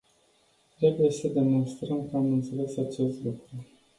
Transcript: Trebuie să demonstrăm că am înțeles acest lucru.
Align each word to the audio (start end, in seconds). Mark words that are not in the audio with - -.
Trebuie 0.77 1.11
să 1.11 1.27
demonstrăm 1.27 2.09
că 2.09 2.15
am 2.15 2.31
înțeles 2.33 2.77
acest 2.77 3.23
lucru. 3.23 3.53